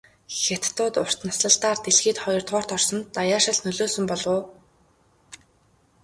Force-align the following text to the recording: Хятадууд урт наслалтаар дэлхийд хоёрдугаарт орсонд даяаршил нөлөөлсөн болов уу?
Хятадууд 0.41 0.95
урт 1.03 1.19
наслалтаар 1.27 1.77
дэлхийд 1.83 2.17
хоёрдугаарт 2.21 2.69
орсонд 2.77 3.05
даяаршил 3.17 3.57
нөлөөлсөн 3.65 4.05
болов 4.11 4.35
уу? 4.35 4.43